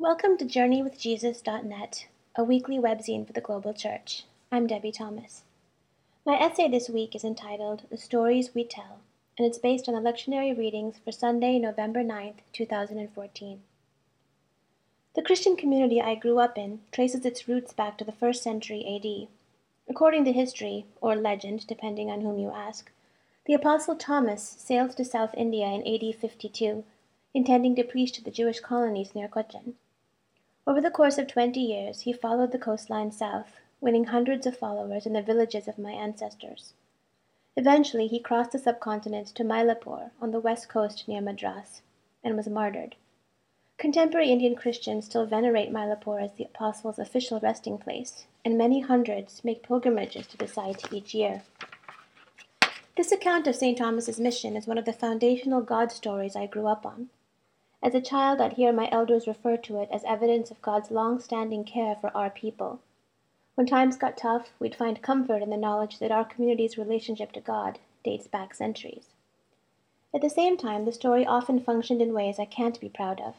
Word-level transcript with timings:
Welcome 0.00 0.38
to 0.38 0.44
JourneyWithJesus.net, 0.44 2.06
a 2.36 2.44
weekly 2.44 2.78
webzine 2.78 3.26
for 3.26 3.32
the 3.32 3.40
global 3.40 3.74
church. 3.74 4.26
I'm 4.52 4.68
Debie 4.68 4.92
Thomas. 4.92 5.42
My 6.24 6.36
essay 6.38 6.68
this 6.68 6.88
week 6.88 7.16
is 7.16 7.24
entitled 7.24 7.82
The 7.90 7.96
Stories 7.96 8.54
We 8.54 8.62
Tell, 8.62 9.00
and 9.36 9.44
it's 9.44 9.58
based 9.58 9.88
on 9.88 9.94
the 9.94 10.00
lectionary 10.00 10.56
readings 10.56 11.00
for 11.04 11.10
Sunday, 11.10 11.58
November 11.58 12.04
9th, 12.04 12.36
2014. 12.52 13.60
The 15.16 15.22
Christian 15.22 15.56
community 15.56 16.00
I 16.00 16.14
grew 16.14 16.38
up 16.38 16.56
in 16.56 16.78
traces 16.92 17.26
its 17.26 17.48
roots 17.48 17.72
back 17.72 17.98
to 17.98 18.04
the 18.04 18.12
first 18.12 18.40
century 18.40 18.84
AD. 18.86 19.28
According 19.90 20.26
to 20.26 20.32
history, 20.32 20.86
or 21.00 21.16
legend, 21.16 21.66
depending 21.66 22.08
on 22.08 22.20
whom 22.20 22.38
you 22.38 22.52
ask, 22.52 22.92
the 23.46 23.54
Apostle 23.54 23.96
Thomas 23.96 24.44
sailed 24.60 24.96
to 24.96 25.04
South 25.04 25.34
India 25.36 25.66
in 25.66 25.84
AD 25.84 26.14
52, 26.14 26.84
intending 27.34 27.74
to 27.74 27.82
preach 27.82 28.12
to 28.12 28.22
the 28.22 28.30
Jewish 28.30 28.60
colonies 28.60 29.12
near 29.12 29.26
Cochin. 29.26 29.74
Over 30.68 30.82
the 30.82 30.90
course 30.90 31.16
of 31.16 31.26
twenty 31.26 31.60
years, 31.60 32.02
he 32.02 32.12
followed 32.12 32.52
the 32.52 32.58
coastline 32.58 33.10
south, 33.10 33.58
winning 33.80 34.04
hundreds 34.04 34.46
of 34.46 34.54
followers 34.54 35.06
in 35.06 35.14
the 35.14 35.22
villages 35.22 35.66
of 35.66 35.78
my 35.78 35.92
ancestors. 35.92 36.74
Eventually, 37.56 38.06
he 38.06 38.20
crossed 38.20 38.52
the 38.52 38.58
subcontinent 38.58 39.28
to 39.28 39.44
Mylapore 39.44 40.10
on 40.20 40.30
the 40.30 40.40
west 40.40 40.68
coast 40.68 41.08
near 41.08 41.22
Madras, 41.22 41.80
and 42.22 42.36
was 42.36 42.48
martyred. 42.48 42.96
Contemporary 43.78 44.30
Indian 44.30 44.54
Christians 44.54 45.06
still 45.06 45.24
venerate 45.24 45.72
Mylapore 45.72 46.22
as 46.22 46.34
the 46.34 46.44
apostles' 46.44 46.98
official 46.98 47.40
resting 47.40 47.78
place, 47.78 48.26
and 48.44 48.58
many 48.58 48.80
hundreds 48.80 49.42
make 49.42 49.62
pilgrimages 49.62 50.26
to 50.26 50.36
the 50.36 50.46
site 50.46 50.92
each 50.92 51.14
year. 51.14 51.44
This 52.94 53.10
account 53.10 53.46
of 53.46 53.56
St. 53.56 53.78
Thomas's 53.78 54.20
mission 54.20 54.54
is 54.54 54.66
one 54.66 54.76
of 54.76 54.84
the 54.84 54.92
foundational 54.92 55.62
God 55.62 55.90
stories 55.90 56.36
I 56.36 56.44
grew 56.44 56.66
up 56.66 56.84
on. 56.84 57.08
As 57.80 57.94
a 57.94 58.00
child, 58.00 58.40
I'd 58.40 58.54
hear 58.54 58.72
my 58.72 58.88
elders 58.90 59.28
refer 59.28 59.56
to 59.56 59.80
it 59.80 59.88
as 59.92 60.02
evidence 60.02 60.50
of 60.50 60.60
God's 60.62 60.90
long 60.90 61.20
standing 61.20 61.62
care 61.62 61.94
for 61.94 62.10
our 62.16 62.28
people. 62.28 62.80
When 63.54 63.68
times 63.68 63.96
got 63.96 64.16
tough, 64.16 64.50
we'd 64.58 64.74
find 64.74 65.00
comfort 65.00 65.42
in 65.42 65.50
the 65.50 65.56
knowledge 65.56 66.00
that 66.00 66.10
our 66.10 66.24
community's 66.24 66.76
relationship 66.76 67.30
to 67.32 67.40
God 67.40 67.78
dates 68.02 68.26
back 68.26 68.54
centuries. 68.54 69.14
At 70.12 70.22
the 70.22 70.30
same 70.30 70.56
time, 70.56 70.86
the 70.86 70.92
story 70.92 71.24
often 71.24 71.60
functioned 71.60 72.02
in 72.02 72.12
ways 72.12 72.40
I 72.40 72.46
can't 72.46 72.80
be 72.80 72.88
proud 72.88 73.20
of. 73.20 73.36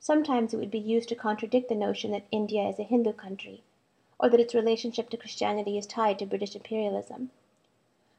Sometimes 0.00 0.52
it 0.52 0.56
would 0.56 0.70
be 0.70 0.78
used 0.78 1.08
to 1.10 1.14
contradict 1.14 1.68
the 1.68 1.74
notion 1.74 2.10
that 2.10 2.26
India 2.32 2.68
is 2.68 2.78
a 2.80 2.84
Hindu 2.84 3.12
country, 3.12 3.62
or 4.18 4.28
that 4.30 4.40
its 4.40 4.54
relationship 4.54 5.10
to 5.10 5.16
Christianity 5.16 5.78
is 5.78 5.86
tied 5.86 6.18
to 6.18 6.26
British 6.26 6.56
imperialism. 6.56 7.30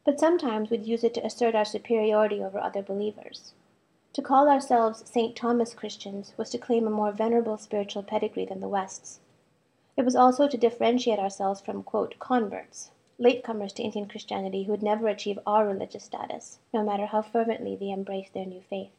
But 0.06 0.20
sometimes 0.20 0.70
we'd 0.70 0.86
use 0.86 1.04
it 1.04 1.14
to 1.16 1.26
assert 1.26 1.56
our 1.56 1.66
superiority 1.66 2.42
over 2.42 2.60
other 2.60 2.82
believers. 2.82 3.52
To 4.14 4.22
call 4.22 4.50
ourselves 4.50 5.10
St. 5.10 5.38
Thomas 5.38 5.74
Christians 5.74 6.34
was 6.36 6.50
to 6.50 6.58
claim 6.58 6.86
a 6.86 6.90
more 6.90 7.14
venerable 7.14 7.58
spiritual 7.58 8.04
pedigree 8.04 8.46
than 8.46 8.60
the 8.60 8.68
West's. 8.68 9.22
It 9.96 10.04
was 10.04 10.18
also 10.18 10.50
to 10.50 10.58
differentiate 10.58 11.18
ourselves 11.18 11.62
from 11.62 11.82
quote, 11.82 12.20
converts, 12.20 12.92
latecomers 13.18 13.74
to 13.76 13.84
Indian 13.84 14.10
Christianity 14.10 14.64
who 14.64 14.72
would 14.72 14.84
never 14.84 15.08
achieve 15.08 15.40
our 15.46 15.66
religious 15.66 16.04
status, 16.04 16.60
no 16.74 16.84
matter 16.84 17.06
how 17.06 17.22
fervently 17.22 17.78
they 17.78 17.90
embraced 17.90 18.34
their 18.34 18.46
new 18.46 18.60
faith. 18.60 18.92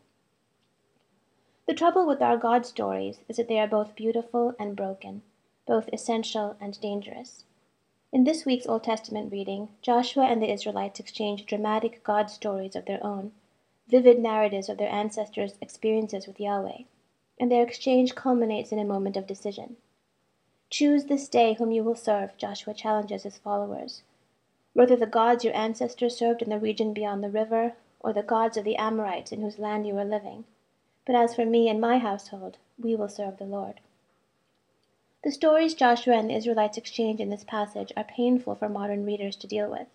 The 1.66 1.74
trouble 1.74 2.06
with 2.06 2.22
our 2.22 2.38
God 2.38 2.64
stories 2.64 3.20
is 3.28 3.36
that 3.36 3.48
they 3.48 3.60
are 3.60 3.68
both 3.68 3.94
beautiful 3.94 4.54
and 4.58 4.74
broken, 4.74 5.20
both 5.66 5.90
essential 5.92 6.56
and 6.58 6.80
dangerous. 6.80 7.44
In 8.12 8.24
this 8.24 8.46
week's 8.46 8.66
Old 8.66 8.84
Testament 8.84 9.30
reading, 9.30 9.68
Joshua 9.82 10.24
and 10.24 10.42
the 10.42 10.50
Israelites 10.50 11.00
exchange 11.00 11.44
dramatic 11.44 12.02
God 12.02 12.30
stories 12.30 12.74
of 12.74 12.86
their 12.86 13.04
own 13.04 13.32
vivid 13.92 14.18
narratives 14.18 14.70
of 14.70 14.78
their 14.78 14.90
ancestors' 14.90 15.58
experiences 15.60 16.26
with 16.26 16.40
Yahweh, 16.40 16.84
and 17.38 17.52
their 17.52 17.62
exchange 17.62 18.14
culminates 18.14 18.72
in 18.72 18.78
a 18.78 18.86
moment 18.86 19.18
of 19.18 19.26
decision. 19.26 19.76
Choose 20.70 21.04
this 21.04 21.28
day 21.28 21.52
whom 21.52 21.70
you 21.70 21.84
will 21.84 21.94
serve, 21.94 22.34
Joshua 22.38 22.72
challenges 22.72 23.24
his 23.24 23.36
followers. 23.36 24.02
Whether 24.72 24.96
the 24.96 25.04
gods 25.04 25.44
your 25.44 25.54
ancestors 25.54 26.16
served 26.16 26.40
in 26.40 26.48
the 26.48 26.58
region 26.58 26.94
beyond 26.94 27.22
the 27.22 27.28
river, 27.28 27.74
or 28.00 28.14
the 28.14 28.22
gods 28.22 28.56
of 28.56 28.64
the 28.64 28.76
Amorites 28.76 29.30
in 29.30 29.42
whose 29.42 29.58
land 29.58 29.86
you 29.86 29.98
are 29.98 30.06
living. 30.06 30.46
But 31.04 31.14
as 31.14 31.34
for 31.34 31.44
me 31.44 31.68
and 31.68 31.78
my 31.78 31.98
household, 31.98 32.56
we 32.82 32.96
will 32.96 33.10
serve 33.10 33.36
the 33.36 33.44
Lord. 33.44 33.80
The 35.22 35.30
stories 35.30 35.74
Joshua 35.74 36.14
and 36.14 36.30
the 36.30 36.34
Israelites 36.34 36.78
exchange 36.78 37.20
in 37.20 37.28
this 37.28 37.44
passage 37.44 37.92
are 37.94 38.04
painful 38.04 38.54
for 38.54 38.70
modern 38.70 39.04
readers 39.04 39.36
to 39.36 39.46
deal 39.46 39.70
with. 39.70 39.88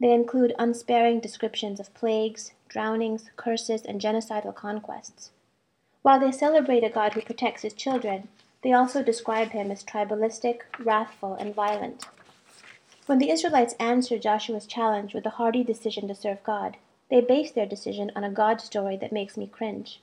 They 0.00 0.12
include 0.12 0.54
unsparing 0.58 1.20
descriptions 1.20 1.80
of 1.80 1.94
plagues, 1.94 2.52
drownings, 2.68 3.30
curses, 3.36 3.82
and 3.82 4.00
genocidal 4.00 4.54
conquests. 4.54 5.30
While 6.02 6.20
they 6.20 6.32
celebrate 6.32 6.84
a 6.84 6.90
God 6.90 7.14
who 7.14 7.22
protects 7.22 7.62
his 7.62 7.74
children, 7.74 8.28
they 8.62 8.72
also 8.72 9.02
describe 9.02 9.50
him 9.50 9.70
as 9.70 9.84
tribalistic, 9.84 10.60
wrathful, 10.78 11.34
and 11.34 11.54
violent. 11.54 12.06
When 13.06 13.18
the 13.18 13.30
Israelites 13.30 13.74
answer 13.78 14.18
Joshua's 14.18 14.66
challenge 14.66 15.14
with 15.14 15.26
a 15.26 15.36
hearty 15.38 15.62
decision 15.62 16.08
to 16.08 16.14
serve 16.14 16.42
God, 16.42 16.78
they 17.10 17.20
base 17.20 17.52
their 17.52 17.66
decision 17.66 18.10
on 18.16 18.24
a 18.24 18.30
God 18.30 18.60
story 18.60 18.96
that 18.96 19.12
makes 19.12 19.36
me 19.36 19.46
cringe. 19.46 20.00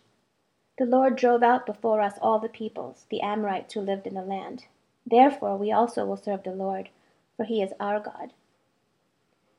The 0.77 0.85
Lord 0.85 1.15
drove 1.15 1.43
out 1.43 1.65
before 1.65 2.01
us 2.01 2.17
all 2.21 2.39
the 2.39 2.49
peoples, 2.49 3.05
the 3.09 3.21
Amorites 3.21 3.73
who 3.73 3.81
lived 3.81 4.07
in 4.07 4.13
the 4.13 4.21
land. 4.21 4.65
Therefore 5.05 5.57
we 5.57 5.71
also 5.71 6.05
will 6.05 6.17
serve 6.17 6.43
the 6.43 6.51
Lord, 6.51 6.89
for 7.35 7.43
he 7.43 7.61
is 7.61 7.73
our 7.79 7.99
God. 7.99 8.33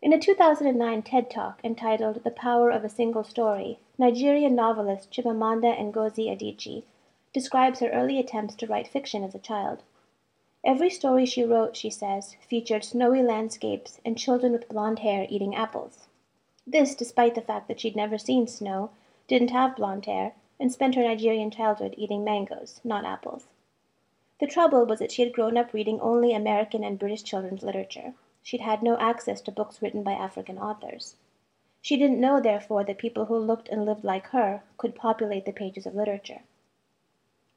In 0.03 0.13
a 0.13 0.19
2009 0.19 1.03
TED 1.03 1.31
Talk 1.31 1.61
entitled 1.63 2.25
The 2.25 2.33
Power 2.33 2.71
of 2.71 2.83
a 2.83 2.89
Single 2.89 3.23
Story, 3.23 3.79
Nigerian 3.97 4.53
novelist 4.53 5.13
Chimamanda 5.13 5.79
Ngozi 5.79 6.27
Adichie 6.27 6.83
describes 7.33 7.79
her 7.79 7.89
early 7.89 8.19
attempts 8.19 8.57
to 8.57 8.67
write 8.67 8.89
fiction 8.89 9.23
as 9.23 9.33
a 9.37 9.39
child. 9.39 9.85
Every 10.65 10.91
story 10.91 11.25
she 11.25 11.45
wrote, 11.45 11.77
she 11.77 11.89
says, 11.89 12.35
featured 12.49 12.83
snowy 12.83 13.23
landscapes 13.23 14.01
and 14.05 14.19
children 14.19 14.51
with 14.51 14.69
blonde 14.69 14.99
hair 14.99 15.25
eating 15.31 15.55
apples. 15.55 16.09
This 16.67 16.97
despite 16.97 17.37
the 17.37 17.41
fact 17.41 17.69
that 17.69 17.79
she'd 17.79 17.95
never 17.95 18.19
seen 18.19 18.49
snow, 18.49 18.91
didn't 19.29 19.53
have 19.53 19.77
blonde 19.77 20.07
hair, 20.07 20.35
and 20.59 20.73
spent 20.73 20.97
her 20.97 21.05
Nigerian 21.05 21.53
childhood 21.53 21.95
eating 21.97 22.25
mangoes, 22.25 22.81
not 22.83 23.05
apples. 23.05 23.47
The 24.41 24.49
trouble 24.49 24.85
was 24.85 24.99
that 24.99 25.13
she 25.13 25.23
had 25.23 25.33
grown 25.33 25.57
up 25.57 25.73
reading 25.73 26.01
only 26.01 26.35
American 26.35 26.83
and 26.83 26.99
British 26.99 27.23
children's 27.23 27.63
literature. 27.63 28.15
She'd 28.43 28.61
had 28.61 28.83
no 28.83 28.99
access 28.99 29.41
to 29.43 29.53
books 29.53 29.81
written 29.81 30.03
by 30.03 30.13
African 30.13 30.59
authors. 30.59 31.17
She 31.81 31.97
didn't 31.97 32.21
know, 32.21 32.41
therefore, 32.41 32.85
that 32.85 32.99
people 32.99 33.27
who 33.27 33.37
looked 33.37 33.69
and 33.69 33.85
lived 33.85 34.05
like 34.05 34.29
her 34.29 34.63
could 34.79 34.95
populate 34.95 35.45
the 35.45 35.53
pages 35.53 35.87
of 35.87 35.95
literature. 35.95 36.43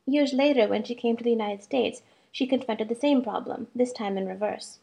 Years 0.06 0.34
later, 0.34 0.68
when 0.68 0.84
she 0.84 0.94
came 0.96 1.18
to 1.18 1.24
the 1.24 1.32
United 1.32 1.64
States, 1.64 2.02
she 2.32 2.46
confronted 2.46 2.90
the 2.90 2.96
same 2.96 3.24
problem, 3.24 3.68
this 3.74 3.94
time 3.94 4.18
in 4.18 4.28
reverse. 4.28 4.80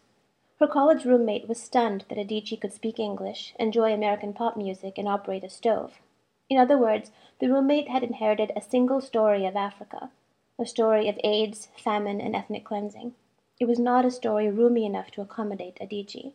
Her 0.59 0.67
college 0.67 1.05
roommate 1.05 1.49
was 1.49 1.61
stunned 1.61 2.05
that 2.09 2.19
Adichie 2.19 2.61
could 2.61 2.73
speak 2.73 2.99
English, 2.99 3.55
enjoy 3.59 3.93
American 3.93 4.33
pop 4.33 4.57
music, 4.57 4.97
and 4.97 5.09
operate 5.09 5.45
a 5.45 5.51
stove. 5.51 6.01
In 6.49 6.59
other 6.59 6.79
words, 6.79 7.11
the 7.41 7.49
roommate 7.49 7.89
had 7.89 8.03
inherited 8.03 8.53
a 8.55 8.63
single 8.63 9.01
story 9.01 9.45
of 9.45 9.57
Africa, 9.57 10.11
a 10.59 10.67
story 10.67 11.09
of 11.09 11.19
AIDS, 11.25 11.69
famine, 11.77 12.21
and 12.21 12.37
ethnic 12.37 12.65
cleansing. 12.65 13.15
It 13.63 13.69
was 13.69 13.79
not 13.79 14.05
a 14.05 14.11
story 14.11 14.51
roomy 14.51 14.85
enough 14.85 15.13
to 15.13 15.21
accommodate 15.21 15.79
Adichie. 15.81 16.33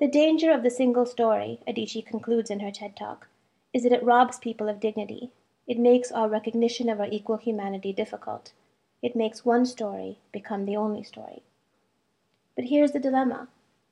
The 0.00 0.08
danger 0.08 0.52
of 0.52 0.62
the 0.62 0.70
single 0.70 1.04
story, 1.04 1.60
Adichie 1.68 2.00
concludes 2.00 2.50
in 2.50 2.60
her 2.60 2.70
TED 2.70 2.96
Talk, 2.96 3.28
is 3.74 3.82
that 3.82 3.92
it 3.92 4.02
robs 4.02 4.38
people 4.38 4.70
of 4.70 4.80
dignity. 4.80 5.32
It 5.66 5.78
makes 5.78 6.10
our 6.10 6.26
recognition 6.26 6.88
of 6.88 6.98
our 6.98 7.08
equal 7.08 7.36
humanity 7.36 7.92
difficult. 7.92 8.54
It 9.02 9.14
makes 9.14 9.44
one 9.44 9.66
story 9.66 10.16
become 10.32 10.64
the 10.64 10.78
only 10.78 11.02
story. 11.02 11.42
But 12.56 12.68
here's 12.68 12.92
the 12.92 13.00
dilemma 13.00 13.48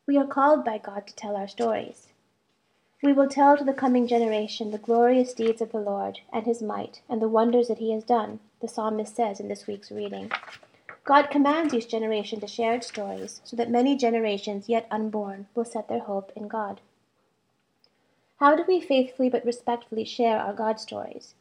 we 0.07 0.17
are 0.17 0.27
called 0.27 0.65
by 0.65 0.79
God 0.79 1.07
to 1.09 1.15
tell 1.15 1.37
our 1.37 1.49
stories. 1.49 2.09
We 3.03 3.13
will 3.13 3.29
tell 3.29 3.59
to 3.59 3.65
the 3.65 3.75
coming 3.75 4.07
generation 4.07 4.71
the 4.71 4.79
glorious 4.79 5.35
deeds 5.35 5.61
of 5.61 5.73
the 5.73 5.81
Lord 5.81 6.21
and 6.33 6.47
his 6.47 6.63
might 6.63 7.03
and 7.11 7.21
the 7.21 7.29
wonders 7.29 7.69
that 7.69 7.77
he 7.77 7.93
has 7.93 8.05
done, 8.05 8.41
the 8.63 8.69
psalmist 8.69 9.15
says 9.15 9.39
in 9.39 9.49
this 9.49 9.67
week's 9.67 9.93
reading. 9.93 10.33
God 11.05 11.31
commands 11.31 11.75
each 11.75 11.89
generation 11.89 12.39
to 12.41 12.47
share 12.47 12.75
its 12.75 12.87
stories 12.87 13.41
so 13.45 13.57
that 13.57 13.71
many 13.71 13.97
generations 13.97 14.69
yet 14.69 14.87
unborn 14.91 15.49
will 15.55 15.65
set 15.65 15.89
their 15.89 16.01
hope 16.01 16.31
in 16.37 16.47
God. 16.47 16.81
How 18.37 18.55
do 18.55 18.65
we 18.67 18.81
faithfully 18.81 19.29
but 19.29 19.45
respectfully 19.45 20.05
share 20.05 20.39
our 20.39 20.53
God 20.53 20.79
stories? 20.79 21.35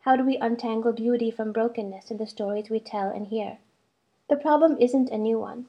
How 0.00 0.16
do 0.16 0.24
we 0.24 0.36
untangle 0.36 0.92
beauty 0.92 1.30
from 1.30 1.52
brokenness 1.52 2.10
in 2.10 2.16
the 2.16 2.26
stories 2.26 2.70
we 2.70 2.80
tell 2.80 3.08
and 3.08 3.28
hear? 3.28 3.58
The 4.28 4.36
problem 4.36 4.76
isn't 4.80 5.10
a 5.10 5.18
new 5.18 5.38
one. 5.38 5.68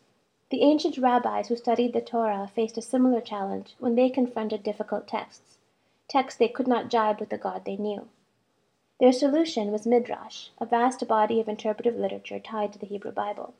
The 0.49 0.61
ancient 0.61 0.97
rabbis 0.97 1.47
who 1.47 1.55
studied 1.55 1.93
the 1.93 2.01
Torah 2.01 2.51
faced 2.53 2.77
a 2.77 2.81
similar 2.81 3.21
challenge 3.21 3.75
when 3.79 3.95
they 3.95 4.09
confronted 4.09 4.63
difficult 4.63 5.07
texts, 5.07 5.57
texts 6.07 6.37
they 6.37 6.47
could 6.47 6.67
not 6.67 6.89
jibe 6.89 7.19
with 7.19 7.29
the 7.29 7.37
God 7.37 7.65
they 7.65 7.77
knew. 7.77 8.07
Their 8.97 9.11
solution 9.11 9.73
was 9.73 9.85
Midrash, 9.85 10.49
a 10.57 10.65
vast 10.65 11.05
body 11.05 11.41
of 11.41 11.49
interpretive 11.49 11.97
literature 11.97 12.39
tied 12.39 12.71
to 12.71 12.79
the 12.79 12.85
Hebrew 12.85 13.11
Bible. 13.11 13.53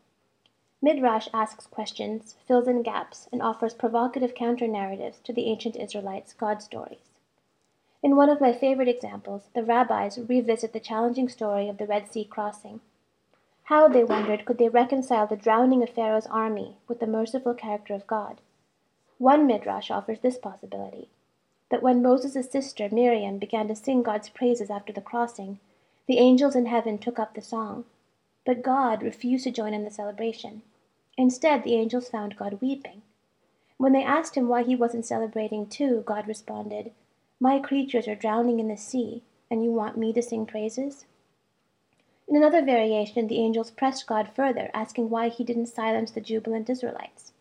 Midrash 0.82 1.28
asks 1.34 1.68
questions, 1.68 2.38
fills 2.48 2.70
in 2.70 2.84
gaps, 2.84 3.28
and 3.34 3.42
offers 3.42 3.74
provocative 3.74 4.34
counter 4.34 4.68
narratives 4.68 5.20
to 5.26 5.34
the 5.34 5.48
ancient 5.48 5.76
Israelites' 5.76 6.34
God 6.34 6.62
stories. 6.62 7.20
In 8.02 8.16
one 8.16 8.30
of 8.30 8.40
my 8.40 8.54
favorite 8.54 8.88
examples, 8.88 9.50
the 9.54 9.64
rabbis 9.64 10.18
revisit 10.20 10.72
the 10.72 10.80
challenging 10.80 11.28
story 11.28 11.68
of 11.68 11.80
the 11.80 11.88
Red 11.88 12.10
Sea 12.10 12.24
crossing. 12.24 12.80
How, 13.64 13.90
they 13.90 14.04
wondered, 14.04 14.46
could 14.46 14.58
they 14.58 14.70
reconcile 14.70 15.28
the 15.28 15.36
drowning 15.36 15.84
of 15.84 15.90
Pharaoh's 15.90 16.28
army 16.28 16.78
with 16.88 17.00
the 17.00 17.08
merciful 17.08 17.56
character 17.56 17.94
of 17.94 18.08
God? 18.08 18.40
One 19.18 19.48
midrash 19.48 19.92
offers 19.92 20.20
this 20.20 20.38
possibility 20.38 21.10
that 21.69 21.81
when 21.81 22.01
Moses' 22.01 22.50
sister 22.50 22.89
Miriam 22.91 23.38
began 23.38 23.67
to 23.67 23.75
sing 23.75 24.03
God's 24.03 24.29
praises 24.29 24.69
after 24.69 24.94
the 24.94 25.01
crossing, 25.01 25.59
the 26.07 26.19
angels 26.19 26.56
in 26.56 26.67
heaven 26.67 26.97
took 26.97 27.17
up 27.17 27.33
the 27.33 27.41
song. 27.41 27.85
But 28.45 28.62
God 28.62 29.01
refused 29.01 29.45
to 29.45 29.51
join 29.51 29.73
in 29.73 29.83
the 29.83 29.91
celebration. 29.91 30.62
Instead, 31.17 31.63
the 31.63 31.75
angels 31.75 32.09
found 32.09 32.38
God 32.38 32.62
weeping. 32.62 33.01
When 33.77 33.91
they 33.91 34.03
asked 34.03 34.35
him 34.35 34.47
why 34.47 34.63
he 34.63 34.75
wasn't 34.75 35.06
celebrating 35.06 35.67
too, 35.67 36.03
God 36.06 36.27
responded, 36.27 36.91
My 37.39 37.59
creatures 37.59 38.07
are 38.07 38.15
drowning 38.15 38.59
in 38.59 38.67
the 38.67 38.77
sea, 38.77 39.23
and 39.50 39.63
you 39.63 39.71
want 39.71 39.97
me 39.97 40.13
to 40.13 40.21
sing 40.21 40.45
praises? 40.45 41.06
In 42.27 42.35
another 42.35 42.63
variation, 42.63 43.27
the 43.27 43.39
angels 43.39 43.71
pressed 43.71 44.07
God 44.07 44.29
further, 44.35 44.71
asking 44.73 45.09
why 45.09 45.29
he 45.29 45.44
didn't 45.44 45.67
silence 45.67 46.12
the 46.12 46.21
jubilant 46.21 46.69
Israelites. 46.69 47.33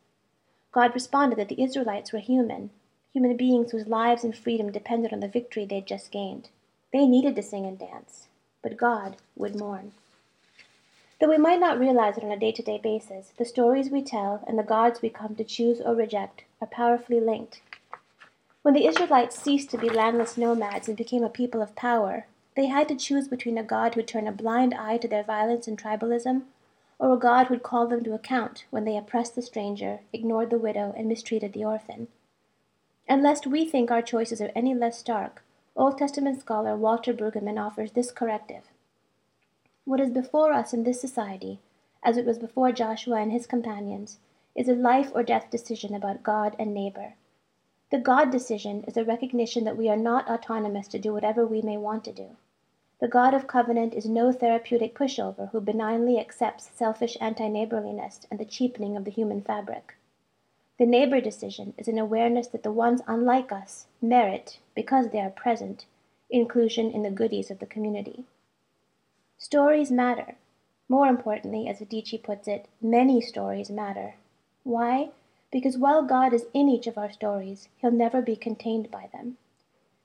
God 0.73 0.93
responded 0.93 1.39
that 1.39 1.49
the 1.49 1.63
Israelites 1.63 2.13
were 2.13 2.19
human, 2.19 2.71
human 3.15 3.37
beings 3.37 3.71
whose 3.71 3.87
lives 3.87 4.25
and 4.25 4.37
freedom 4.37 4.73
depended 4.73 5.13
on 5.13 5.21
the 5.21 5.29
victory 5.29 5.65
they 5.65 5.77
had 5.77 5.87
just 5.87 6.11
gained. 6.11 6.49
They 6.93 7.07
needed 7.07 7.37
to 7.37 7.43
sing 7.43 7.65
and 7.65 7.79
dance, 7.79 8.27
but 8.61 8.77
God 8.77 9.17
would 9.37 9.55
mourn. 9.55 9.93
Though 11.21 11.31
we 11.31 11.39
might 11.39 11.61
not 11.61 11.79
realize 11.79 12.19
it 12.19 12.25
on 12.25 12.33
a 12.33 12.37
day 12.37 12.51
to 12.51 12.63
day 12.63 12.77
basis, 12.83 13.33
the 13.39 13.45
stories 13.45 13.89
we 13.89 14.03
tell 14.03 14.43
and 14.49 14.59
the 14.59 14.65
gods 14.65 15.01
we 15.01 15.11
come 15.11 15.37
to 15.37 15.45
choose 15.45 15.81
or 15.81 15.95
reject 15.95 16.43
are 16.61 16.67
powerfully 16.67 17.21
linked. 17.21 17.61
When 18.63 18.75
the 18.75 18.87
Israelites 18.87 19.39
ceased 19.39 19.71
to 19.71 19.79
be 19.79 19.89
landless 19.89 20.37
nomads 20.37 20.89
and 20.89 20.97
became 20.97 21.23
a 21.23 21.29
people 21.29 21.63
of 21.63 21.77
power, 21.77 22.27
they 22.57 22.67
had 22.67 22.89
to 22.89 22.97
choose 22.97 23.29
between 23.29 23.59
a 23.59 23.63
God 23.63 23.95
who'd 23.95 24.09
turn 24.09 24.27
a 24.27 24.33
blind 24.33 24.75
eye 24.75 24.97
to 24.97 25.07
their 25.07 25.23
violence 25.23 25.69
and 25.69 25.81
tribalism, 25.81 26.43
or 26.99 27.15
a 27.15 27.19
God 27.19 27.47
who'd 27.47 27.63
call 27.63 27.87
them 27.87 28.03
to 28.03 28.15
account 28.15 28.65
when 28.71 28.85
they 28.85 28.97
oppressed 28.97 29.37
the 29.37 29.43
stranger, 29.43 30.01
ignored 30.13 30.51
the 30.51 30.59
widow, 30.59 30.93
and 30.97 31.07
mistreated 31.07 31.53
the 31.53 31.65
orphan. 31.65 32.09
And 33.07 33.23
lest 33.23 33.47
we 33.47 33.65
think 33.65 33.91
our 33.91 34.03
choices 34.03 34.41
are 34.41 34.51
any 34.55 34.75
less 34.75 34.99
stark, 34.99 35.43
Old 35.77 35.99
Testament 35.99 36.41
scholar 36.41 36.77
Walter 36.77 37.13
Brueggemann 37.13 37.59
offers 37.59 37.93
this 37.93 38.11
corrective. 38.11 38.71
What 39.85 40.01
is 40.01 40.11
before 40.11 40.53
us 40.53 40.73
in 40.73 40.85
this 40.85 41.01
society, 41.01 41.61
as 42.03 42.17
it 42.17 42.25
was 42.25 42.39
before 42.39 42.73
Joshua 42.73 43.21
and 43.21 43.31
his 43.31 43.47
companions, 43.47 44.19
is 44.55 44.69
a 44.69 44.75
life 44.75 45.11
or 45.15 45.23
death 45.23 45.51
decision 45.51 45.95
about 45.95 46.23
God 46.23 46.57
and 46.59 46.73
neighbor. 46.73 47.15
The 47.91 47.99
God 47.99 48.31
decision 48.31 48.85
is 48.85 48.97
a 48.97 49.05
recognition 49.05 49.65
that 49.65 49.77
we 49.77 49.89
are 49.89 49.97
not 49.97 50.29
autonomous 50.29 50.89
to 50.89 50.99
do 50.99 51.13
whatever 51.13 51.45
we 51.45 51.61
may 51.61 51.77
want 51.77 52.05
to 52.05 52.13
do. 52.13 52.37
The 53.01 53.09
God 53.09 53.35
of 53.35 53.47
covenant 53.47 53.93
is 53.93 54.09
no 54.09 54.33
therapeutic 54.33 54.95
pushover 54.95 55.51
who 55.51 55.61
benignly 55.61 56.19
accepts 56.19 56.71
selfish 56.71 57.19
anti 57.21 57.49
neighborliness 57.49 58.27
and 58.31 58.41
the 58.41 58.45
cheapening 58.45 58.97
of 58.97 59.05
the 59.05 59.11
human 59.11 59.43
fabric. 59.43 59.97
The 60.79 60.87
neighbor 60.87 61.21
decision 61.21 61.73
is 61.79 61.87
an 61.87 61.99
awareness 61.99 62.49
that 62.49 62.65
the 62.65 62.73
ones 62.73 63.01
unlike 63.07 63.53
us 63.53 63.87
merit, 64.03 64.59
because 64.75 65.11
they 65.11 65.21
are 65.21 65.31
present, 65.31 65.87
inclusion 66.31 66.91
in 66.91 67.03
the 67.03 67.11
goodies 67.11 67.51
of 67.51 67.61
the 67.61 67.67
community. 67.67 68.25
Stories 69.39 69.93
matter. 69.93 70.35
More 70.89 71.07
importantly, 71.07 71.69
as 71.69 71.81
Adichie 71.81 72.23
puts 72.23 72.49
it, 72.49 72.67
many 72.81 73.21
stories 73.21 73.71
matter. 73.71 74.15
Why? 74.65 75.11
Because 75.53 75.79
while 75.79 76.03
God 76.03 76.33
is 76.33 76.47
in 76.53 76.69
each 76.69 76.89
of 76.89 76.99
our 76.99 77.13
stories, 77.13 77.69
he'll 77.77 77.93
never 77.93 78.21
be 78.21 78.35
contained 78.35 78.91
by 78.91 79.09
them. 79.13 79.37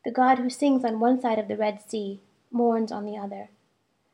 The 0.06 0.12
God 0.12 0.38
who 0.38 0.50
sings 0.50 0.86
on 0.86 1.00
one 1.00 1.20
side 1.20 1.40
of 1.40 1.48
the 1.48 1.58
Red 1.58 1.82
Sea 1.82 2.22
mourns 2.52 2.92
on 2.92 3.06
the 3.06 3.18
other. 3.18 3.50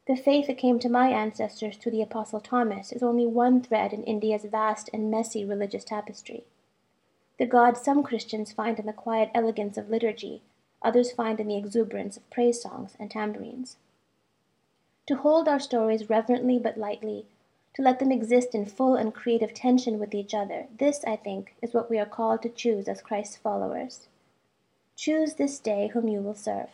The 0.07 0.15
faith 0.15 0.47
that 0.47 0.57
came 0.57 0.79
to 0.79 0.89
my 0.89 1.09
ancestors 1.09 1.77
through 1.77 1.93
the 1.93 2.01
Apostle 2.01 2.39
Thomas 2.39 2.91
is 2.91 3.01
only 3.01 3.25
one 3.25 3.61
thread 3.61 3.91
in 3.91 4.03
India's 4.03 4.45
vast 4.45 4.89
and 4.93 5.09
messy 5.09 5.43
religious 5.43 5.83
tapestry. 5.83 6.45
The 7.39 7.45
God 7.45 7.77
some 7.77 8.03
Christians 8.03 8.51
find 8.51 8.79
in 8.79 8.85
the 8.85 8.93
quiet 8.93 9.31
elegance 9.33 9.77
of 9.77 9.89
liturgy, 9.89 10.41
others 10.81 11.11
find 11.11 11.39
in 11.39 11.47
the 11.47 11.57
exuberance 11.57 12.17
of 12.17 12.29
praise 12.29 12.61
songs 12.61 12.95
and 12.99 13.09
tambourines 13.09 13.77
to 15.07 15.15
hold 15.15 15.47
our 15.47 15.59
stories 15.59 16.09
reverently 16.09 16.57
but 16.57 16.77
lightly, 16.77 17.25
to 17.75 17.81
let 17.81 17.99
them 17.99 18.11
exist 18.11 18.55
in 18.55 18.65
full 18.65 18.95
and 18.95 19.13
creative 19.13 19.53
tension 19.53 19.99
with 19.99 20.15
each 20.15 20.33
other. 20.33 20.65
This, 20.79 21.03
I 21.05 21.15
think, 21.15 21.55
is 21.61 21.73
what 21.73 21.89
we 21.89 21.99
are 21.99 22.05
called 22.05 22.41
to 22.41 22.49
choose 22.49 22.87
as 22.87 23.01
Christ's 23.01 23.37
followers. 23.37 24.07
Choose 24.95 25.35
this 25.35 25.59
day 25.59 25.89
whom 25.93 26.07
you 26.07 26.21
will 26.21 26.33
serve. 26.33 26.69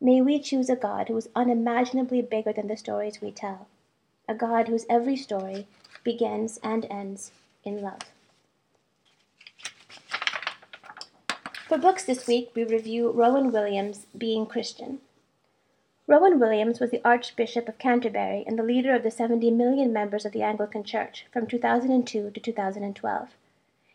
May 0.00 0.20
we 0.20 0.38
choose 0.38 0.68
a 0.68 0.76
God 0.76 1.08
who 1.08 1.16
is 1.16 1.30
unimaginably 1.34 2.20
bigger 2.20 2.52
than 2.52 2.68
the 2.68 2.76
stories 2.76 3.22
we 3.22 3.30
tell, 3.30 3.66
a 4.28 4.34
God 4.34 4.68
whose 4.68 4.84
every 4.90 5.16
story 5.16 5.66
begins 6.04 6.58
and 6.62 6.86
ends 6.90 7.32
in 7.64 7.80
love. 7.80 8.00
For 11.66 11.78
books 11.78 12.04
this 12.04 12.26
week, 12.26 12.50
we 12.54 12.62
review 12.62 13.10
Rowan 13.10 13.50
Williams' 13.50 14.06
Being 14.16 14.46
Christian. 14.46 15.00
Rowan 16.06 16.38
Williams 16.38 16.78
was 16.78 16.90
the 16.90 17.04
Archbishop 17.04 17.66
of 17.66 17.78
Canterbury 17.78 18.44
and 18.46 18.58
the 18.58 18.62
leader 18.62 18.94
of 18.94 19.02
the 19.02 19.10
70 19.10 19.50
million 19.50 19.92
members 19.92 20.24
of 20.24 20.32
the 20.32 20.42
Anglican 20.42 20.84
Church 20.84 21.26
from 21.32 21.46
2002 21.46 22.30
to 22.30 22.40
2012. 22.40 23.28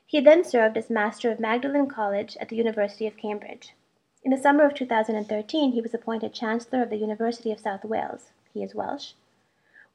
He 0.06 0.19
then 0.19 0.44
served 0.44 0.77
as 0.77 0.89
Master 0.89 1.31
of 1.31 1.39
Magdalene 1.39 1.88
College 1.88 2.36
at 2.42 2.50
the 2.50 2.57
University 2.57 3.07
of 3.07 3.15
Cambridge. 3.15 3.74
In 4.23 4.29
the 4.29 4.38
summer 4.38 4.63
of 4.65 4.75
2013, 4.75 5.71
he 5.71 5.81
was 5.81 5.95
appointed 5.95 6.31
Chancellor 6.31 6.83
of 6.83 6.91
the 6.91 6.97
University 6.97 7.51
of 7.51 7.59
South 7.59 7.83
Wales. 7.83 8.29
He 8.53 8.62
is 8.62 8.75
Welsh. 8.75 9.13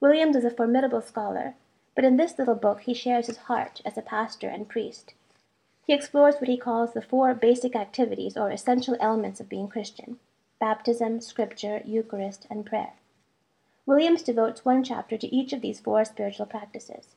Williams 0.01 0.35
is 0.35 0.45
a 0.45 0.51
formidable 0.51 1.01
scholar, 1.01 1.55
but 1.95 2.05
in 2.05 2.17
this 2.17 2.37
little 2.37 2.57
book 2.57 2.81
he 2.81 2.93
shares 2.93 3.29
his 3.29 3.37
heart 3.37 3.81
as 3.85 3.97
a 3.97 4.03
pastor 4.03 4.49
and 4.49 4.69
priest. 4.69 5.15
He 5.87 5.95
explores 5.95 6.37
what 6.37 6.49
he 6.49 6.57
calls 6.57 6.93
the 6.93 7.01
four 7.01 7.35
basic 7.35 7.77
activities 7.77 8.37
or 8.37 8.51
essential 8.51 8.97
elements 8.99 9.39
of 9.39 9.49
being 9.49 9.69
Christian 9.69 10.19
baptism, 10.59 11.21
scripture, 11.21 11.83
Eucharist, 11.85 12.47
and 12.51 12.67
prayer. 12.67 12.95
Williams 13.85 14.25
devotes 14.25 14.65
one 14.65 14.83
chapter 14.83 15.17
to 15.17 15.33
each 15.33 15.53
of 15.53 15.61
these 15.61 15.79
four 15.79 16.05
spiritual 16.05 16.47
practices. 16.47 17.15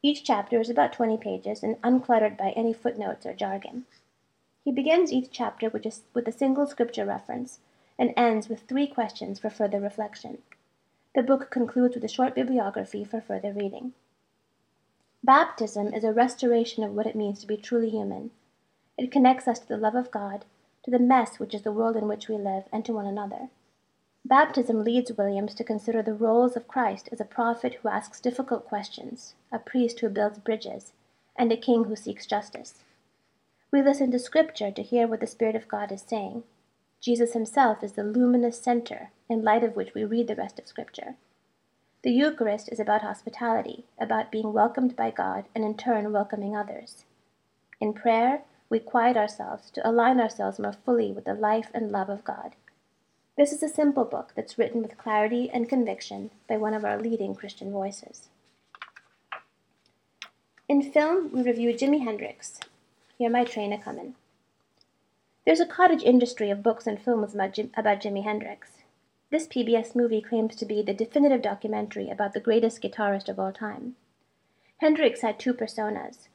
Each 0.00 0.22
chapter 0.22 0.60
is 0.60 0.70
about 0.70 0.92
20 0.92 1.16
pages 1.16 1.64
and 1.64 1.80
uncluttered 1.82 2.36
by 2.38 2.50
any 2.50 2.72
footnotes 2.72 3.26
or 3.26 3.32
jargon. 3.32 3.86
He 4.64 4.72
begins 4.72 5.12
each 5.12 5.30
chapter 5.30 5.68
with 5.68 5.84
a, 5.84 6.32
single 6.32 6.66
scripture 6.66 7.04
reference 7.04 7.58
and 7.98 8.14
ends 8.16 8.48
with 8.48 8.62
three 8.62 8.86
questions 8.86 9.38
for 9.38 9.50
further 9.50 9.80
reflection. 9.80 10.38
The 11.14 11.22
book 11.22 11.50
concludes 11.50 11.94
with 11.94 12.04
a 12.04 12.08
short 12.08 12.34
bibliography 12.34 13.04
for 13.04 13.20
further 13.20 13.52
reading. 13.52 13.92
Baptism 15.24 15.92
is 15.92 16.04
a 16.04 16.12
restoration 16.12 16.84
of 16.84 16.92
what 16.92 17.06
it 17.06 17.16
means 17.16 17.40
to 17.40 17.46
be 17.46 17.56
truly 17.56 17.90
human. 17.90 18.30
It 18.96 19.12
connects 19.12 19.46
us 19.46 19.58
to 19.60 19.68
the 19.68 19.76
love 19.76 19.94
of 19.94 20.10
God 20.10 20.44
to 20.84 20.90
the 20.90 20.98
mess 20.98 21.38
which 21.38 21.54
is 21.54 21.62
the 21.62 21.72
world 21.72 21.96
in 21.96 22.08
which 22.08 22.28
we 22.28 22.36
live, 22.36 22.64
and 22.72 22.84
to 22.84 22.92
one 22.92 23.06
another. 23.06 23.48
Baptism 24.24 24.84
leads 24.84 25.12
Williams 25.12 25.54
to 25.54 25.64
consider 25.64 26.02
the 26.02 26.14
roles 26.14 26.56
of 26.56 26.68
Christ 26.68 27.08
as 27.12 27.20
a 27.20 27.24
prophet 27.24 27.74
who 27.74 27.88
asks 27.88 28.20
difficult 28.20 28.66
questions, 28.66 29.34
a 29.50 29.58
priest 29.58 30.00
who 30.00 30.08
builds 30.08 30.38
bridges, 30.38 30.92
and 31.36 31.52
a 31.52 31.56
king 31.56 31.84
who 31.84 31.96
seeks 31.96 32.26
justice. 32.26 32.82
We 33.72 33.80
listen 33.80 34.10
to 34.10 34.18
Scripture 34.18 34.70
to 34.70 34.82
hear 34.82 35.06
what 35.06 35.20
the 35.20 35.26
Spirit 35.26 35.56
of 35.56 35.66
God 35.66 35.90
is 35.90 36.04
saying. 36.06 36.42
Jesus 37.00 37.32
himself 37.32 37.82
is 37.82 37.92
the 37.92 38.04
luminous 38.04 38.60
center 38.60 39.12
in 39.30 39.42
light 39.42 39.64
of 39.64 39.76
which 39.76 39.94
we 39.94 40.04
read 40.04 40.28
the 40.28 40.36
rest 40.36 40.58
of 40.58 40.66
Scripture. 40.66 41.16
The 42.02 42.10
Eucharist 42.10 42.68
is 42.70 42.78
about 42.78 43.00
hospitality, 43.00 43.86
about 43.98 44.30
being 44.30 44.52
welcomed 44.52 44.94
by 44.94 45.10
God 45.10 45.46
and 45.54 45.64
in 45.64 45.74
turn 45.74 46.12
welcoming 46.12 46.54
others. 46.54 47.06
In 47.80 47.94
prayer, 47.94 48.42
we 48.68 48.78
quiet 48.78 49.16
ourselves 49.16 49.70
to 49.70 49.88
align 49.88 50.20
ourselves 50.20 50.58
more 50.58 50.74
fully 50.84 51.10
with 51.10 51.24
the 51.24 51.32
life 51.32 51.70
and 51.72 51.90
love 51.90 52.10
of 52.10 52.24
God. 52.24 52.54
This 53.38 53.52
is 53.52 53.62
a 53.62 53.70
simple 53.70 54.04
book 54.04 54.32
that's 54.36 54.58
written 54.58 54.82
with 54.82 54.98
clarity 54.98 55.48
and 55.48 55.66
conviction 55.66 56.30
by 56.46 56.58
one 56.58 56.74
of 56.74 56.84
our 56.84 57.00
leading 57.00 57.34
Christian 57.34 57.72
voices. 57.72 58.28
In 60.68 60.82
film, 60.82 61.32
we 61.32 61.42
review 61.42 61.72
Jimi 61.72 62.04
Hendrix. 62.04 62.60
Hear 63.22 63.30
my 63.30 63.44
train 63.44 63.72
a 63.72 63.78
comin'. 63.78 64.16
There's 65.46 65.60
a 65.60 65.64
cottage 65.64 66.02
industry 66.02 66.50
of 66.50 66.64
books 66.64 66.88
and 66.88 67.00
films 67.00 67.32
about, 67.32 67.52
Jim, 67.52 67.70
about 67.76 68.00
Jimi 68.00 68.24
Hendrix. 68.24 68.78
This 69.30 69.46
PBS 69.46 69.94
movie 69.94 70.20
claims 70.20 70.56
to 70.56 70.66
be 70.66 70.82
the 70.82 70.92
definitive 70.92 71.40
documentary 71.40 72.10
about 72.10 72.32
the 72.32 72.40
greatest 72.40 72.82
guitarist 72.82 73.28
of 73.28 73.38
all 73.38 73.52
time. 73.52 73.94
Hendrix 74.78 75.20
had 75.20 75.38
two 75.38 75.54
personas 75.54 76.26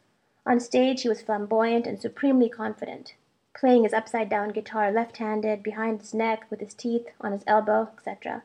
on 0.45 0.61
stage, 0.61 1.01
he 1.01 1.09
was 1.09 1.21
flamboyant 1.21 1.85
and 1.85 1.99
supremely 1.99 2.47
confident, 2.47 3.15
playing 3.53 3.83
his 3.83 3.91
upside 3.91 4.29
down 4.29 4.51
guitar 4.51 4.89
left 4.89 5.17
handed, 5.17 5.61
behind 5.63 5.99
his 5.99 6.13
neck, 6.13 6.45
with 6.49 6.61
his 6.61 6.73
teeth, 6.73 7.09
on 7.19 7.33
his 7.33 7.43
elbow, 7.47 7.89
etc. 7.97 8.43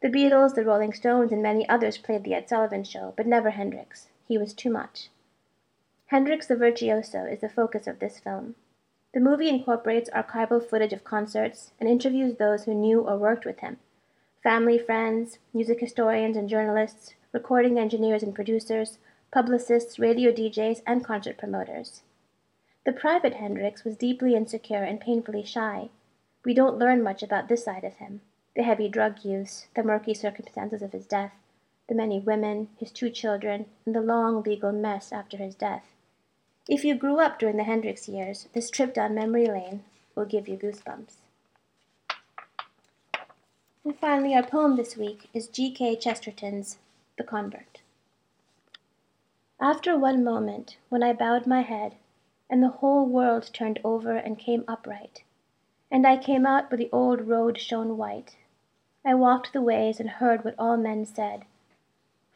The 0.00 0.08
Beatles, 0.08 0.56
the 0.56 0.64
Rolling 0.64 0.94
Stones, 0.94 1.30
and 1.30 1.44
many 1.44 1.68
others 1.68 1.96
played 1.96 2.24
the 2.24 2.34
Ed 2.34 2.48
Sullivan 2.48 2.82
Show, 2.82 3.14
but 3.16 3.28
never 3.28 3.50
Hendrix. 3.50 4.08
He 4.26 4.36
was 4.36 4.52
too 4.52 4.70
much. 4.70 5.10
Hendrix 6.12 6.46
the 6.46 6.56
Virtuoso 6.56 7.24
is 7.24 7.40
the 7.40 7.48
focus 7.48 7.86
of 7.86 7.98
this 7.98 8.18
film. 8.18 8.54
The 9.14 9.20
movie 9.20 9.48
incorporates 9.48 10.10
archival 10.10 10.62
footage 10.62 10.92
of 10.92 11.04
concerts 11.04 11.70
and 11.80 11.88
interviews 11.88 12.36
those 12.36 12.64
who 12.64 12.74
knew 12.74 13.00
or 13.00 13.16
worked 13.16 13.46
with 13.46 13.60
him, 13.60 13.78
family, 14.42 14.76
friends, 14.76 15.38
music 15.54 15.80
historians 15.80 16.36
and 16.36 16.50
journalists, 16.50 17.14
recording 17.32 17.78
engineers 17.78 18.22
and 18.22 18.34
producers, 18.34 18.98
publicists, 19.30 19.98
radio 19.98 20.30
DJs, 20.30 20.82
and 20.86 21.02
concert 21.02 21.38
promoters. 21.38 22.02
The 22.84 22.92
private 22.92 23.36
Hendrix 23.36 23.82
was 23.82 23.96
deeply 23.96 24.34
insecure 24.34 24.84
and 24.84 25.00
painfully 25.00 25.46
shy. 25.46 25.88
We 26.44 26.52
don't 26.52 26.78
learn 26.78 27.02
much 27.02 27.22
about 27.22 27.48
this 27.48 27.64
side 27.64 27.84
of 27.84 27.94
him 27.94 28.20
the 28.54 28.64
heavy 28.64 28.90
drug 28.90 29.24
use, 29.24 29.66
the 29.74 29.82
murky 29.82 30.12
circumstances 30.12 30.82
of 30.82 30.92
his 30.92 31.06
death, 31.06 31.32
the 31.88 31.94
many 31.94 32.20
women, 32.20 32.68
his 32.76 32.92
two 32.92 33.08
children, 33.08 33.64
and 33.86 33.94
the 33.94 34.02
long 34.02 34.42
legal 34.42 34.72
mess 34.72 35.10
after 35.10 35.38
his 35.38 35.54
death. 35.54 35.86
If 36.68 36.84
you 36.84 36.94
grew 36.94 37.18
up 37.18 37.40
during 37.40 37.56
the 37.56 37.64
Hendrix 37.64 38.08
years, 38.08 38.48
this 38.52 38.70
trip 38.70 38.94
down 38.94 39.14
memory 39.14 39.46
lane 39.46 39.82
will 40.14 40.24
give 40.24 40.46
you 40.46 40.56
goosebumps. 40.56 41.16
And 43.84 43.98
finally, 43.98 44.32
our 44.34 44.44
poem 44.44 44.76
this 44.76 44.96
week 44.96 45.28
is 45.34 45.48
G.K. 45.48 45.96
Chesterton's 45.96 46.78
The 47.18 47.24
Convert. 47.24 47.80
After 49.60 49.98
one 49.98 50.22
moment, 50.22 50.76
when 50.88 51.02
I 51.02 51.12
bowed 51.12 51.48
my 51.48 51.62
head, 51.62 51.96
and 52.48 52.62
the 52.62 52.68
whole 52.68 53.06
world 53.06 53.50
turned 53.52 53.80
over 53.82 54.16
and 54.16 54.38
came 54.38 54.64
upright, 54.68 55.24
and 55.90 56.06
I 56.06 56.16
came 56.16 56.46
out 56.46 56.70
where 56.70 56.78
the 56.78 56.90
old 56.92 57.22
road 57.22 57.58
shone 57.58 57.96
white, 57.96 58.36
I 59.04 59.14
walked 59.14 59.52
the 59.52 59.62
ways 59.62 59.98
and 59.98 60.08
heard 60.08 60.44
what 60.44 60.54
all 60.58 60.76
men 60.76 61.06
said. 61.06 61.44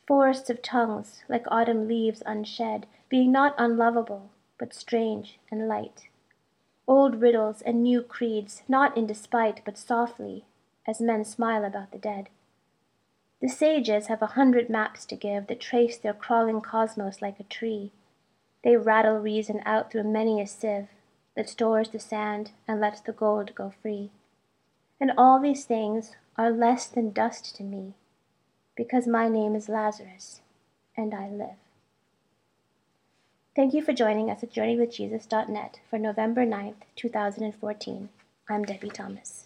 Forests 0.06 0.50
of 0.50 0.62
tongues, 0.62 1.24
like 1.28 1.44
autumn 1.48 1.88
leaves 1.88 2.22
unshed, 2.24 2.86
being 3.08 3.32
not 3.32 3.54
unlovable, 3.58 4.30
but 4.58 4.72
strange 4.72 5.38
and 5.50 5.66
light. 5.66 6.08
Old 6.86 7.20
riddles 7.20 7.60
and 7.62 7.82
new 7.82 8.02
creeds, 8.02 8.62
not 8.68 8.96
in 8.96 9.06
despite, 9.06 9.62
but 9.64 9.76
softly, 9.76 10.44
as 10.86 11.00
men 11.00 11.24
smile 11.24 11.64
about 11.64 11.90
the 11.90 11.98
dead. 11.98 12.28
The 13.40 13.48
sages 13.48 14.06
have 14.06 14.22
a 14.22 14.26
hundred 14.38 14.70
maps 14.70 15.04
to 15.06 15.16
give 15.16 15.48
that 15.48 15.60
trace 15.60 15.98
their 15.98 16.14
crawling 16.14 16.60
cosmos 16.60 17.20
like 17.20 17.40
a 17.40 17.44
tree. 17.44 17.90
They 18.62 18.76
rattle 18.76 19.18
reason 19.18 19.60
out 19.66 19.90
through 19.90 20.04
many 20.04 20.40
a 20.40 20.46
sieve 20.46 20.88
that 21.34 21.48
stores 21.48 21.90
the 21.90 21.98
sand 21.98 22.52
and 22.66 22.80
lets 22.80 23.00
the 23.00 23.12
gold 23.12 23.54
go 23.54 23.74
free. 23.82 24.10
And 25.00 25.12
all 25.18 25.40
these 25.40 25.64
things 25.64 26.16
are 26.38 26.50
less 26.50 26.86
than 26.86 27.12
dust 27.12 27.56
to 27.56 27.62
me, 27.62 27.94
because 28.76 29.06
my 29.06 29.28
name 29.28 29.56
is 29.56 29.68
Lazarus, 29.68 30.40
and 30.96 31.14
I 31.14 31.28
live. 31.28 31.56
Thank 33.56 33.72
you 33.72 33.82
for 33.82 33.94
joining 33.94 34.30
us 34.30 34.42
at 34.42 34.52
JourneyWithJesus.net 34.52 35.80
for 35.88 35.98
November 35.98 36.44
9th, 36.44 36.82
2014. 36.94 38.10
I'm 38.50 38.64
Debie 38.66 38.92
Thomas. 38.92 39.45